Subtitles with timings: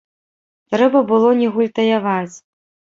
[0.71, 2.35] Трэба было не гультаяваць.